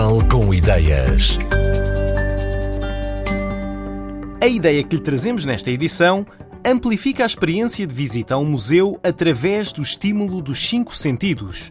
Portugal 0.00 0.28
com 0.30 0.54
ideias. 0.54 1.38
A 4.42 4.46
ideia 4.46 4.82
que 4.82 4.96
lhe 4.96 5.02
trazemos 5.02 5.44
nesta 5.44 5.70
edição 5.70 6.24
amplifica 6.64 7.22
a 7.22 7.26
experiência 7.26 7.86
de 7.86 7.94
visita 7.94 8.34
a 8.34 8.38
um 8.38 8.46
museu 8.46 8.98
através 9.04 9.72
do 9.72 9.82
estímulo 9.82 10.40
dos 10.40 10.58
cinco 10.58 10.96
sentidos. 10.96 11.70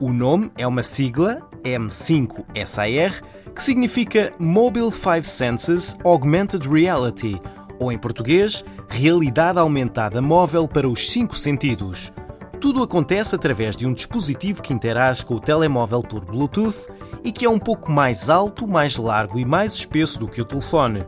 O 0.00 0.12
nome 0.12 0.50
é 0.58 0.66
uma 0.66 0.82
sigla, 0.82 1.40
M5SAR, 1.62 3.22
que 3.54 3.62
significa 3.62 4.32
Mobile 4.40 4.90
Five 4.90 5.24
Senses 5.24 5.94
Augmented 6.04 6.68
Reality, 6.68 7.40
ou 7.78 7.92
em 7.92 7.98
português, 7.98 8.64
Realidade 8.88 9.60
Aumentada 9.60 10.20
Móvel 10.20 10.66
para 10.66 10.88
os 10.88 11.08
Cinco 11.08 11.38
Sentidos. 11.38 12.12
Tudo 12.60 12.82
acontece 12.82 13.36
através 13.36 13.76
de 13.76 13.86
um 13.86 13.92
dispositivo 13.92 14.62
que 14.62 14.72
interage 14.72 15.24
com 15.24 15.34
o 15.34 15.40
telemóvel 15.40 16.02
por 16.02 16.24
Bluetooth 16.24 16.88
e 17.24 17.30
que 17.32 17.44
é 17.44 17.50
um 17.50 17.58
pouco 17.58 17.90
mais 17.90 18.28
alto, 18.28 18.66
mais 18.66 18.96
largo 18.96 19.38
e 19.38 19.44
mais 19.44 19.74
espesso 19.74 20.18
do 20.18 20.28
que 20.28 20.40
o 20.40 20.44
telefone. 20.44 21.04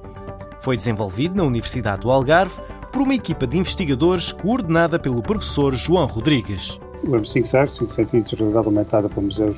Foi 0.61 0.77
desenvolvido 0.77 1.37
na 1.37 1.45
Universidade 1.45 2.03
do 2.03 2.11
Algarve 2.11 2.61
por 2.93 3.03
uma 3.03 3.15
equipa 3.15 3.47
de 3.47 3.59
investigadores 3.59 4.33
coordenada 4.33 4.99
pelo 4.99 5.23
professor 5.23 5.75
João 5.75 6.07
Rodrigues. 6.07 6.81
O 7.03 7.09
M5SAR, 7.09 7.69
5 7.69 7.93
sentidos 7.93 8.31
de 8.31 8.37
realidade 8.37 8.67
aumentada 8.67 9.09
para 9.09 9.23
museus 9.23 9.57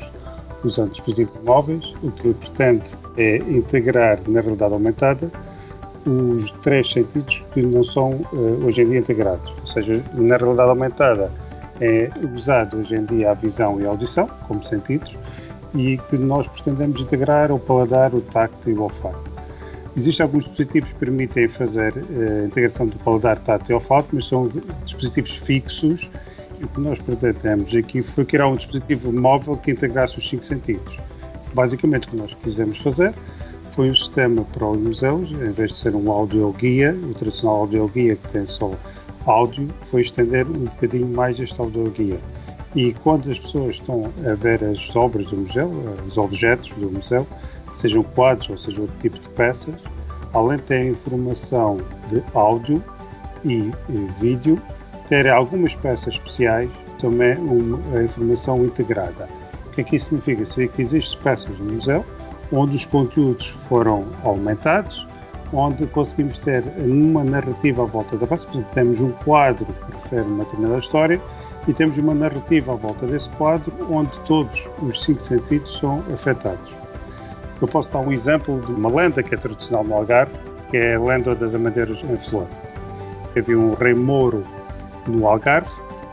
usando 0.65 0.91
dispositivos 0.91 1.43
móveis, 1.45 1.85
o 2.03 2.11
que 2.11 2.33
pretende 2.35 2.83
é 3.17 3.37
integrar 3.37 4.19
na 4.27 4.41
realidade 4.41 4.73
aumentada 4.73 5.31
os 6.07 6.51
três 6.63 6.91
sentidos 6.91 7.43
que 7.53 7.63
não 7.63 7.83
são 7.83 8.13
uh, 8.33 8.65
hoje 8.65 8.83
em 8.83 8.91
dia 8.91 8.99
integrados. 8.99 9.53
Ou 9.61 9.67
seja, 9.67 10.03
na 10.15 10.37
realidade 10.37 10.71
aumentada 10.71 11.33
é 11.81 12.11
usado 12.35 12.79
hoje 12.79 12.95
em 12.95 13.05
dia 13.05 13.33
a 13.33 13.35
visão 13.35 13.81
e 13.81 13.87
a 13.87 13.89
audição 13.91 14.29
como 14.47 14.65
sentidos 14.65 15.17
e 15.77 15.99
que 15.99 16.17
nós 16.17 16.47
pretendemos 16.47 17.01
integrar 17.01 17.53
o 17.53 17.59
paladar, 17.59 18.15
o 18.15 18.21
tacto 18.21 18.71
e 18.71 18.73
o 18.73 18.83
olfato. 18.83 19.37
Existem 19.97 20.25
alguns 20.25 20.45
dispositivos 20.45 20.93
que 20.93 20.99
permitem 20.99 21.49
fazer 21.49 21.95
eh, 21.97 22.43
a 22.43 22.47
integração 22.47 22.87
do 22.87 22.99
paladar, 22.99 23.39
tato 23.39 23.71
e 23.71 23.75
olfato, 23.75 24.09
mas 24.13 24.27
são 24.27 24.51
dispositivos 24.85 25.37
fixos 25.37 26.09
o 26.63 26.69
que 26.69 26.81
nós 26.81 26.99
pretendemos 26.99 27.75
aqui 27.75 28.03
foi 28.03 28.25
criar 28.25 28.49
um 28.49 28.57
dispositivo 28.57 29.13
móvel 29.13 29.57
que 29.57 29.71
integrasse 29.71 30.19
os 30.19 30.29
cinco 30.29 30.45
sentidos. 30.45 30.97
Basicamente 31.53 32.07
o 32.09 32.11
que 32.11 32.17
nós 32.17 32.35
quisemos 32.43 32.79
fazer 32.79 33.15
foi 33.75 33.91
um 33.91 33.95
sistema 33.95 34.43
para 34.45 34.67
os 34.67 34.81
museus, 34.81 35.31
em 35.31 35.53
vez 35.53 35.73
de 35.73 35.79
ser 35.79 35.95
um 35.95 36.11
audioguia, 36.11 36.95
o 36.95 37.13
tradicional 37.15 37.57
audioguia 37.59 38.17
que 38.17 38.29
tem 38.29 38.47
só 38.47 38.73
áudio 39.27 39.69
foi 39.91 40.03
estender 40.03 40.47
um 40.47 40.65
bocadinho 40.65 41.09
mais 41.09 41.39
este 41.39 41.61
audioguia. 41.61 42.19
E 42.77 42.93
quando 43.03 43.31
as 43.31 43.39
pessoas 43.39 43.77
estão 43.77 44.13
a 44.31 44.35
ver 44.35 44.63
as 44.63 44.95
obras 44.95 45.25
do 45.29 45.39
museu, 45.39 45.73
os 46.07 46.19
objetos 46.19 46.69
do 46.77 46.91
museu, 46.91 47.27
sejam 47.75 48.03
quadros 48.03 48.51
ou 48.51 48.59
seja 48.59 48.83
outro 48.83 48.95
tipo 49.01 49.19
de 49.19 49.27
peças, 49.31 49.75
além 50.35 50.59
de 50.59 50.65
ter 50.65 50.91
informação 50.91 51.79
de 52.11 52.23
áudio 52.35 52.85
e, 53.43 53.73
vídeo, 54.21 54.61
ter 55.09 55.27
algumas 55.27 55.75
peças 55.75 56.15
especiais, 56.15 56.69
também 57.01 57.39
uma, 57.39 57.81
a 57.97 58.05
informação 58.05 58.63
integrada. 58.63 59.27
O 59.69 59.71
que 59.71 59.81
é 59.81 59.85
que 59.85 59.97
isso 59.97 60.11
significa? 60.11 60.45
Significa 60.45 60.77
que 60.77 60.83
existem 60.83 61.19
peças 61.23 61.59
no 61.59 61.73
museu 61.73 62.05
onde 62.53 62.77
os 62.77 62.85
conteúdos 62.85 63.49
foram 63.71 64.05
aumentados, 64.23 65.07
onde 65.51 65.87
conseguimos 65.87 66.37
ter 66.39 66.63
uma 66.79 67.25
narrativa 67.25 67.85
à 67.85 67.87
volta 67.87 68.19
da 68.19 68.27
peça. 68.27 68.47
Por 68.47 68.57
exemplo, 68.57 68.75
temos 68.75 69.01
um 69.01 69.13
quadro 69.25 69.65
que 69.65 69.93
refere 69.93 70.29
uma 70.29 70.45
determinada 70.45 70.79
história 70.79 71.21
e 71.67 71.75
temos 71.75 71.99
uma 71.99 72.15
narrativa 72.15 72.73
à 72.73 72.77
volta 72.77 73.07
desse 73.07 73.29
quadro 73.31 73.73
onde 73.91 74.11
todos 74.27 74.63
os 74.83 75.03
cinco 75.03 75.21
sentidos 75.21 75.79
são 75.79 76.03
afetados. 76.13 76.75
Eu 77.61 77.67
posso 77.67 77.91
dar 77.93 78.01
um 78.01 78.13
exemplo 78.13 78.61
de 78.67 78.73
uma 78.73 78.89
lenda 78.89 79.23
que 79.23 79.35
é 79.35 79.39
tradicional 79.39 79.83
no 79.83 79.95
Algarve, 79.95 80.33
que 80.71 80.77
é 80.77 80.95
a 80.95 81.01
lenda 81.01 81.35
das 81.35 81.55
Amadeiras 81.55 82.03
em 82.05 82.17
Flor. 82.29 82.47
Havia 83.37 83.59
um 83.59 83.75
rei 83.75 83.95
Mouro 83.95 84.45
no 85.07 85.27
Algarve 85.27 85.71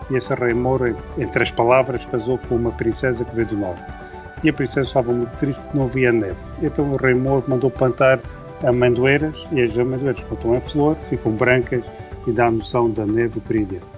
e 0.09 0.15
esse 0.15 0.33
rei 0.33 0.53
Mouro, 0.53 0.95
em 1.17 1.27
três 1.27 1.51
palavras, 1.51 2.05
casou 2.05 2.37
com 2.37 2.55
uma 2.55 2.71
princesa 2.71 3.23
que 3.23 3.35
veio 3.35 3.47
do 3.47 3.57
norte. 3.57 3.83
E 4.43 4.49
a 4.49 4.53
princesa 4.53 4.87
estava 4.87 5.11
muito 5.11 5.35
triste 5.37 5.59
porque 5.61 5.77
não 5.77 5.85
havia 5.85 6.11
neve. 6.11 6.35
Então 6.61 6.91
o 6.91 6.95
rei 6.95 7.13
Mouro 7.13 7.43
mandou 7.47 7.69
plantar 7.69 8.19
amendoeiras 8.63 9.35
e 9.51 9.61
as 9.61 9.77
amendoeiras, 9.77 10.23
quando 10.23 10.37
estão 10.37 10.55
em 10.55 10.61
flor, 10.61 10.97
ficam 11.09 11.31
brancas 11.33 11.83
e 12.25 12.31
dá 12.31 12.47
a 12.47 12.51
noção 12.51 12.89
da 12.89 13.05
neve 13.05 13.39
período. 13.41 13.92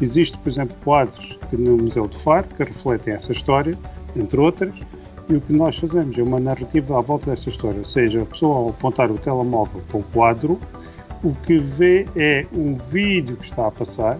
Existem, 0.00 0.38
por 0.40 0.50
exemplo, 0.50 0.76
quadros 0.84 1.38
no 1.52 1.76
Museu 1.78 2.06
do 2.06 2.18
Faro 2.18 2.46
que 2.56 2.62
refletem 2.62 3.14
essa 3.14 3.32
história, 3.32 3.76
entre 4.14 4.38
outras, 4.38 4.74
e 5.28 5.34
o 5.34 5.40
que 5.40 5.52
nós 5.52 5.76
fazemos 5.76 6.16
é 6.16 6.22
uma 6.22 6.38
narrativa 6.38 6.98
à 6.98 7.00
volta 7.00 7.30
desta 7.30 7.48
história, 7.48 7.78
ou 7.78 7.84
seja, 7.84 8.22
a 8.22 8.26
pessoa 8.26 8.56
ao 8.56 8.68
apontar 8.70 9.10
o 9.10 9.18
telemóvel 9.18 9.82
para 9.88 9.98
o 9.98 10.02
quadro, 10.04 10.60
o 11.24 11.34
que 11.34 11.58
vê 11.58 12.06
é 12.14 12.46
um 12.52 12.76
vídeo 12.76 13.36
que 13.36 13.44
está 13.44 13.66
a 13.66 13.70
passar 13.70 14.18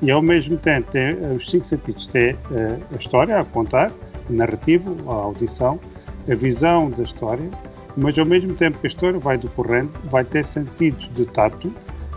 e 0.00 0.10
ao 0.10 0.22
mesmo 0.22 0.56
tempo 0.56 0.90
tem 0.90 1.14
os 1.34 1.50
cinco 1.50 1.66
sentidos, 1.66 2.06
tem 2.06 2.36
eh, 2.52 2.78
a 2.92 2.96
história 2.96 3.40
a 3.40 3.44
contar, 3.44 3.90
o 4.28 4.32
narrativo, 4.32 4.96
a 5.10 5.14
audição, 5.14 5.78
a 6.30 6.34
visão 6.34 6.90
da 6.90 7.02
história, 7.02 7.48
mas 7.96 8.18
ao 8.18 8.26
mesmo 8.26 8.54
tempo 8.54 8.78
que 8.78 8.86
a 8.86 8.88
história 8.88 9.18
vai 9.18 9.38
decorrendo, 9.38 9.90
vai 10.04 10.24
ter 10.24 10.46
sentidos 10.46 11.10
de 11.14 11.24
tato, 11.26 11.72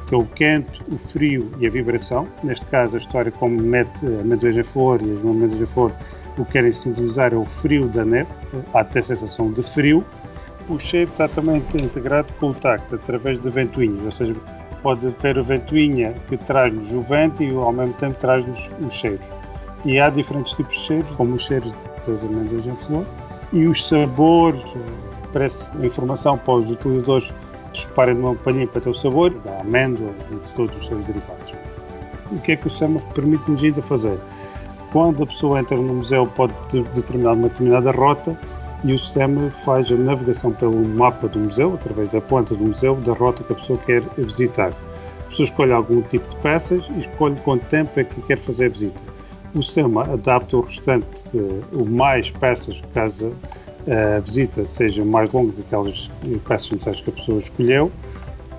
que 0.10 0.16
é 0.16 0.18
o 0.18 0.26
quente, 0.26 0.82
o 0.92 0.98
frio 0.98 1.52
e 1.60 1.68
a 1.68 1.70
vibração. 1.70 2.28
Neste 2.44 2.66
caso, 2.66 2.96
a 2.96 3.00
história, 3.00 3.32
como 3.32 3.62
mete 3.62 4.06
a 4.06 4.22
amendoeira 4.22 4.64
flor 4.64 5.00
e 5.02 5.12
as 5.12 5.20
amendoejas 5.22 5.70
flor, 5.70 5.92
o 6.36 6.44
que 6.46 6.54
querem 6.54 6.74
simbolizar 6.74 7.32
é 7.32 7.38
o 7.38 7.46
frio 7.62 7.88
da 7.88 8.04
neve, 8.04 8.30
há 8.74 8.80
até 8.80 9.04
sensação 9.04 9.52
de 9.52 9.62
frio. 9.62 10.04
O 10.68 10.80
cheiro 10.80 11.12
está 11.12 11.28
também 11.28 11.64
integrado 11.76 12.28
com 12.40 12.50
o 12.50 12.54
tacto, 12.56 12.96
através 12.96 13.40
de 13.40 13.50
ventoinhas, 13.50 14.04
ou 14.04 14.12
seja, 14.12 14.36
pode 14.82 15.12
ter 15.14 15.38
a 15.38 15.44
ventoinha 15.44 16.14
que 16.28 16.38
traz-nos 16.38 16.92
o 16.92 17.02
vento 17.02 17.44
e 17.44 17.54
ao 17.54 17.72
mesmo 17.72 17.94
tempo 17.94 18.18
traz-nos 18.20 18.60
os 18.82 18.94
cheiros. 18.94 19.26
E 19.86 20.00
há 20.00 20.10
diferentes 20.10 20.54
tipos 20.54 20.76
de 20.76 20.88
cheiros, 20.88 21.10
como 21.16 21.36
os 21.36 21.46
cheiros 21.46 21.72
das 22.08 22.22
amêndoas 22.24 22.66
em 22.66 22.76
flor 22.88 23.06
e 23.54 23.68
os 23.68 23.88
sabores, 23.88 24.64
parece 25.32 25.66
informação 25.84 26.38
para 26.38 26.54
os 26.56 26.70
utilizadores 26.70 27.32
chuparem 27.74 28.16
de 28.16 28.22
uma 28.22 28.36
palhinha 28.36 28.68
para 28.68 28.82
ter 28.82 28.90
o 28.90 28.94
sabor 28.94 29.30
da 29.30 29.62
amêndoa 29.62 30.12
e 30.32 30.36
de 30.36 30.52
todos 30.56 30.78
os 30.78 30.88
seus 30.88 31.04
derivados. 31.06 31.54
O 32.32 32.40
que 32.40 32.52
é 32.52 32.56
que 32.56 32.68
o 32.68 32.70
SEMA 32.70 33.02
permite-nos 33.14 33.64
ainda 33.64 33.82
fazer? 33.82 34.18
Quando 34.92 35.24
a 35.24 35.26
pessoa 35.26 35.60
entra 35.60 35.78
no 35.78 35.96
museu 35.96 36.28
pode 36.28 36.54
determinar 36.96 37.34
uma 37.34 37.50
determinada 37.50 37.92
rota 37.92 38.36
e 38.84 38.94
o 38.94 39.00
sistema 39.00 39.52
faz 39.66 39.92
a 39.92 39.96
navegação 39.96 40.52
pelo 40.54 40.84
mapa 40.88 41.28
do 41.28 41.40
museu, 41.40 41.74
através 41.74 42.12
da 42.12 42.22
planta 42.22 42.56
do 42.56 42.64
museu, 42.64 42.96
da 42.96 43.14
rota 43.14 43.44
que 43.44 43.54
a 43.54 43.56
pessoa 43.56 43.80
quer 43.86 44.02
visitar. 44.18 44.70
A 44.70 45.30
pessoa 45.30 45.46
escolhe 45.46 45.72
algum 45.72 46.02
tipo 46.04 46.28
de 46.30 46.36
peças 46.38 46.84
e 46.96 47.00
escolhe 47.00 47.36
quanto 47.44 47.66
tempo 47.66 48.00
é 48.00 48.04
que 48.04 48.22
quer 48.22 48.38
fazer 48.38 48.66
a 48.66 48.70
visita. 48.70 49.00
O 49.54 49.62
sistema 49.62 50.04
adapta 50.04 50.58
o 50.58 50.62
restante, 50.62 51.08
uh, 51.34 51.64
o 51.74 51.86
mais 51.86 52.30
peças, 52.32 52.80
caso 52.94 53.34
a 53.90 54.20
visita 54.20 54.66
seja 54.70 55.04
mais 55.04 55.32
longa 55.32 55.52
que 55.52 55.62
aquelas 55.62 56.10
peças 56.48 56.70
necessárias 56.70 57.02
que 57.02 57.10
a 57.10 57.14
pessoa 57.14 57.40
escolheu 57.40 57.92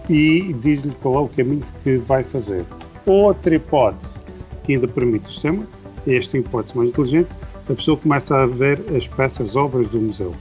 e 0.08 0.52
diz-lhe 0.60 0.92
qual 1.00 1.14
é 1.14 1.18
o 1.20 1.28
caminho 1.28 1.62
que 1.84 1.98
vai 1.98 2.24
fazer. 2.24 2.64
Outra 3.06 3.54
hipótese 3.54 4.18
que 4.64 4.74
ainda 4.74 4.88
permite 4.88 5.28
o 5.28 5.32
sistema, 5.32 5.64
esta 6.06 6.36
hipótese 6.36 6.76
mais 6.76 6.88
inteligente, 6.88 7.28
a 7.68 7.74
pessoa 7.74 7.96
começa 7.96 8.36
a 8.36 8.46
ver 8.46 8.82
as 8.96 9.06
peças, 9.06 9.50
as 9.50 9.56
obras 9.56 9.86
do 9.88 10.00
museu. 10.00 10.34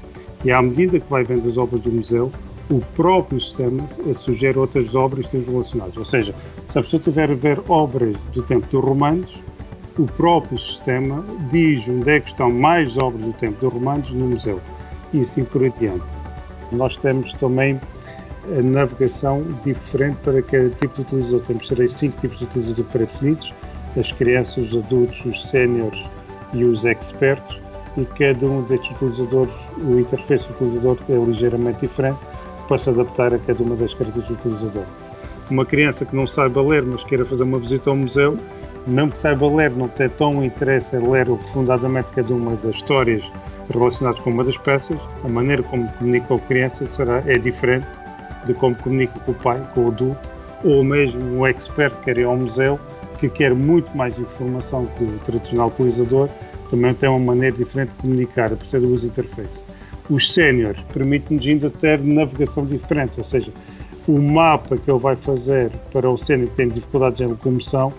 E 0.43 0.51
à 0.51 0.61
medida 0.61 0.99
que 0.99 1.09
vai 1.09 1.23
vendo 1.23 1.47
as 1.47 1.57
obras 1.57 1.81
do 1.81 1.91
museu, 1.91 2.31
o 2.71 2.81
próprio 2.95 3.39
sistema 3.39 3.87
sugere 4.15 4.57
outras 4.57 4.95
obras 4.95 5.25
relacionadas. 5.27 5.97
Ou 5.97 6.05
seja, 6.05 6.33
se 6.67 6.79
a 6.79 6.81
pessoa 6.81 7.01
tiver 7.01 7.29
a 7.29 7.35
ver 7.35 7.59
obras 7.67 8.15
do 8.33 8.41
tempo 8.41 8.65
dos 8.71 8.83
romanos, 8.83 9.37
o 9.97 10.05
próprio 10.05 10.57
sistema 10.57 11.23
diz 11.51 11.87
onde 11.87 12.09
é 12.09 12.19
que 12.19 12.29
estão 12.29 12.49
mais 12.51 12.97
obras 12.97 13.21
do 13.21 13.33
tempo 13.33 13.59
dos 13.59 13.73
romanos 13.73 14.09
no 14.11 14.29
museu 14.29 14.59
e 15.13 15.21
assim 15.21 15.43
por 15.43 15.61
diante. 15.79 16.03
Nós 16.71 16.95
temos 16.97 17.33
também 17.33 17.79
a 18.57 18.61
navegação 18.61 19.43
diferente 19.63 20.17
para 20.23 20.41
cada 20.41 20.69
tipo 20.69 20.95
de 20.95 21.01
utilizador. 21.01 21.41
Temos 21.47 21.67
três, 21.67 21.93
cinco 21.93 22.19
tipos 22.21 22.37
de 22.39 22.45
utilizador 22.45 22.85
pré-definidos, 22.85 23.53
as 23.97 24.11
crianças, 24.11 24.71
os 24.71 24.83
adultos, 24.83 25.25
os 25.25 25.47
séniores 25.47 26.03
e 26.53 26.63
os 26.63 26.83
expertos, 26.85 27.59
e 27.97 28.05
cada 28.05 28.45
um 28.45 28.61
destes 28.63 28.91
utilizadores, 28.91 29.53
o 29.77 29.99
interface 29.99 30.47
do 30.47 30.53
utilizador 30.53 30.97
é 31.09 31.13
ligeiramente 31.13 31.81
diferente 31.81 32.19
para 32.67 32.77
se 32.77 32.89
adaptar 32.89 33.33
a 33.33 33.39
cada 33.39 33.63
uma 33.63 33.75
das 33.75 33.93
características 33.93 34.37
do 34.43 34.49
utilizador. 34.51 34.85
Uma 35.49 35.65
criança 35.65 36.05
que 36.05 36.15
não 36.15 36.27
saiba 36.27 36.61
ler, 36.61 36.83
mas 36.83 37.03
queira 37.03 37.25
fazer 37.25 37.43
uma 37.43 37.57
visita 37.57 37.89
ao 37.89 37.95
museu, 37.95 38.37
mesmo 38.85 39.11
que 39.11 39.19
saiba 39.19 39.47
ler, 39.47 39.71
não 39.71 39.87
tem 39.87 40.07
tão 40.09 40.43
interesse 40.43 40.95
em 40.95 41.07
ler 41.07 41.25
profundamente 41.25 42.09
cada 42.15 42.33
uma 42.33 42.55
das 42.57 42.75
histórias 42.75 43.23
relacionadas 43.73 44.19
com 44.21 44.29
uma 44.29 44.43
das 44.43 44.57
peças, 44.57 44.97
a 45.23 45.27
maneira 45.27 45.63
como 45.63 45.87
comunica 45.93 46.27
com 46.27 46.35
a 46.35 46.39
criança 46.39 46.89
será, 46.89 47.23
é 47.25 47.37
diferente 47.37 47.87
de 48.45 48.53
como 48.53 48.75
comunica 48.75 49.19
com 49.19 49.31
o 49.31 49.35
pai, 49.35 49.61
com 49.73 49.85
o 49.85 49.87
adulto, 49.89 50.29
ou 50.63 50.83
mesmo 50.83 51.21
um 51.37 51.47
expert 51.47 51.93
que 51.97 52.05
quer 52.05 52.17
ir 52.17 52.25
ao 52.25 52.35
museu, 52.35 52.79
que 53.19 53.29
quer 53.29 53.53
muito 53.53 53.95
mais 53.95 54.17
informação 54.17 54.87
que 54.97 55.03
o 55.03 55.19
tradicional 55.25 55.67
utilizador, 55.67 56.29
também 56.69 56.93
tem 56.93 57.09
uma 57.09 57.19
maneira 57.19 57.55
diferente 57.55 57.89
de 57.89 57.95
comunicar, 57.95 58.53
a 58.53 58.55
partir 58.55 58.79
do 58.79 58.93
uso 58.93 59.07
interface. 59.07 59.59
Os 60.09 60.33
séniores 60.33 60.81
permitem-nos 60.93 61.45
ainda 61.45 61.69
ter 61.69 61.99
navegação 61.99 62.65
diferente, 62.65 63.13
ou 63.17 63.23
seja, 63.23 63.51
o 64.07 64.19
mapa 64.19 64.77
que 64.77 64.89
ele 64.89 64.99
vai 64.99 65.15
fazer 65.15 65.69
para 65.91 66.09
o 66.09 66.17
sénior 66.17 66.49
que 66.49 66.55
tem 66.55 66.69
dificuldades 66.69 67.19
em 67.21 67.27
locomoção 67.27 67.93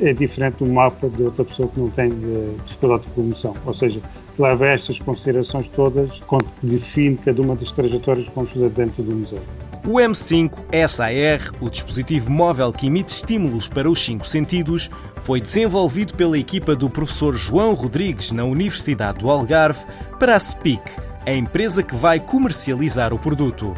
é 0.00 0.12
diferente 0.12 0.56
do 0.56 0.66
mapa 0.66 1.08
de 1.08 1.22
outra 1.22 1.44
pessoa 1.44 1.68
que 1.68 1.78
não 1.78 1.90
tem 1.90 2.10
eh, 2.10 2.54
dificuldade 2.64 3.02
de 3.02 3.08
locomoção. 3.10 3.54
Ou 3.64 3.74
seja, 3.74 4.00
leva 4.42 4.66
estas 4.66 4.98
considerações 4.98 5.68
todas 5.68 6.10
quando 6.26 6.46
define 6.62 7.16
cada 7.16 7.40
uma 7.40 7.54
das 7.54 7.70
trajetórias 7.70 8.28
que 8.28 8.34
vamos 8.34 8.50
fazer 8.50 8.68
dentro 8.70 9.02
do 9.02 9.12
museu. 9.12 9.40
O 9.84 9.94
M5 9.94 10.60
SAR, 10.86 11.52
o 11.60 11.68
dispositivo 11.68 12.30
móvel 12.30 12.72
que 12.72 12.86
emite 12.86 13.12
estímulos 13.12 13.68
para 13.68 13.90
os 13.90 14.04
cinco 14.04 14.24
sentidos, 14.24 14.88
foi 15.20 15.40
desenvolvido 15.40 16.14
pela 16.14 16.38
equipa 16.38 16.76
do 16.76 16.88
professor 16.88 17.34
João 17.34 17.74
Rodrigues 17.74 18.30
na 18.30 18.44
Universidade 18.44 19.18
do 19.18 19.30
Algarve 19.30 19.84
para 20.20 20.36
a 20.36 20.40
SPIC, 20.40 20.82
a 21.26 21.32
empresa 21.32 21.82
que 21.82 21.96
vai 21.96 22.20
comercializar 22.20 23.12
o 23.12 23.18
produto. 23.18 23.74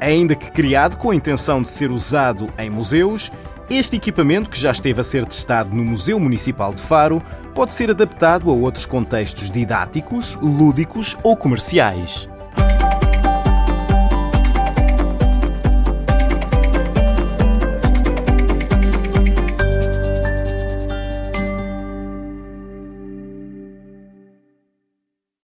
Ainda 0.00 0.34
que 0.34 0.50
criado 0.50 0.96
com 0.96 1.10
a 1.10 1.14
intenção 1.14 1.60
de 1.60 1.68
ser 1.68 1.92
usado 1.92 2.50
em 2.58 2.70
museus, 2.70 3.30
este 3.76 3.96
equipamento, 3.96 4.50
que 4.50 4.58
já 4.58 4.70
esteve 4.70 5.00
a 5.00 5.04
ser 5.04 5.24
testado 5.24 5.74
no 5.74 5.84
Museu 5.84 6.18
Municipal 6.18 6.74
de 6.74 6.80
Faro, 6.80 7.22
pode 7.54 7.72
ser 7.72 7.90
adaptado 7.90 8.50
a 8.50 8.54
outros 8.54 8.86
contextos 8.86 9.50
didáticos, 9.50 10.38
lúdicos 10.40 11.16
ou 11.22 11.36
comerciais. 11.36 12.28